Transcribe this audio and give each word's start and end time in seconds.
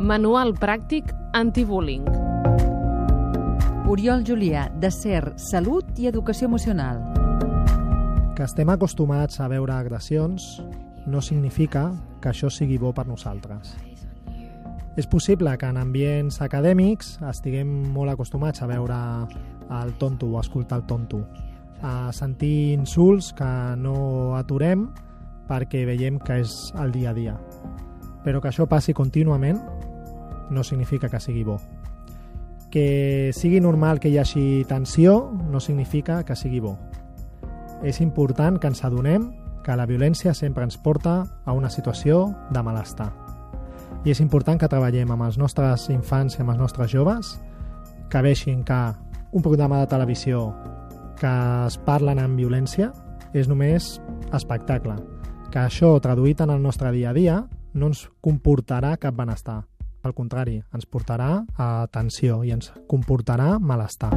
Manual 0.00 0.54
pràctic 0.56 1.10
antibullying. 1.36 2.06
Oriol 3.92 4.22
Julià, 4.24 4.62
de 4.80 4.88
CER, 4.88 5.34
Salut 5.36 5.98
i 6.00 6.06
Educació 6.08 6.46
Emocional. 6.48 7.02
Que 8.32 8.46
estem 8.46 8.72
acostumats 8.72 9.42
a 9.44 9.48
veure 9.52 9.74
agressions 9.76 10.62
no 11.04 11.20
significa 11.20 11.90
que 12.22 12.30
això 12.30 12.48
sigui 12.48 12.78
bo 12.80 12.94
per 12.96 13.04
nosaltres. 13.10 13.74
És 14.96 15.04
possible 15.04 15.52
que 15.60 15.68
en 15.68 15.76
ambients 15.76 16.40
acadèmics 16.40 17.18
estiguem 17.28 17.68
molt 17.92 18.14
acostumats 18.14 18.64
a 18.64 18.70
veure 18.72 18.96
el 19.82 19.92
tonto 20.00 20.32
o 20.32 20.38
a 20.38 20.46
escoltar 20.46 20.80
el 20.80 20.86
tonto, 20.88 21.26
a 21.82 22.08
sentir 22.16 22.72
insults 22.72 23.34
que 23.36 23.52
no 23.76 24.32
aturem 24.40 24.88
perquè 25.44 25.84
veiem 25.84 26.16
que 26.24 26.40
és 26.40 26.56
el 26.80 26.96
dia 26.96 27.12
a 27.12 27.14
dia. 27.20 27.36
Però 28.24 28.40
que 28.40 28.48
això 28.48 28.64
passi 28.64 28.96
contínuament 28.96 29.60
no 30.50 30.64
significa 30.64 31.08
que 31.08 31.20
sigui 31.20 31.44
bo. 31.44 31.58
Que 32.70 33.30
sigui 33.34 33.60
normal 33.60 33.98
que 33.98 34.10
hi 34.10 34.18
hagi 34.18 34.64
tensió 34.68 35.32
no 35.50 35.60
significa 35.60 36.22
que 36.24 36.36
sigui 36.36 36.60
bo. 36.60 36.76
És 37.82 38.00
important 38.00 38.60
que 38.60 38.68
ens 38.68 38.84
adonem 38.84 39.32
que 39.64 39.76
la 39.76 39.88
violència 39.88 40.34
sempre 40.34 40.64
ens 40.64 40.78
porta 40.78 41.24
a 41.44 41.52
una 41.52 41.70
situació 41.70 42.28
de 42.50 42.62
malestar 42.62 43.12
i 44.04 44.12
és 44.14 44.20
important 44.22 44.58
que 44.60 44.68
treballem 44.70 45.10
amb 45.12 45.26
els 45.26 45.36
nostres 45.38 45.88
infants 45.92 46.38
i 46.38 46.42
amb 46.42 46.54
els 46.54 46.60
nostres 46.62 46.92
joves, 46.92 47.34
que 48.08 48.22
veixin 48.24 48.62
que 48.64 48.80
un 49.32 49.44
programa 49.44 49.80
de 49.82 49.90
televisió 49.90 50.48
que 51.20 51.32
es 51.66 51.76
parlen 51.84 52.18
amb 52.18 52.40
violència 52.40 52.90
és 53.36 53.48
només 53.48 53.98
espectacle, 54.32 54.96
que 55.52 55.60
això 55.60 55.92
traduït 56.00 56.40
en 56.40 56.54
el 56.54 56.62
nostre 56.62 56.92
dia 56.96 57.10
a 57.10 57.16
dia 57.16 57.42
no 57.74 57.92
ens 57.92 58.06
comportarà 58.24 58.96
cap 58.96 59.14
benestar. 59.14 59.62
Al 60.02 60.14
contrari, 60.16 60.60
ens 60.72 60.86
portarà 60.88 61.32
a 61.60 61.86
tensió 61.92 62.40
i 62.44 62.54
ens 62.56 62.72
comportarà 62.88 63.58
malestar. 63.60 64.14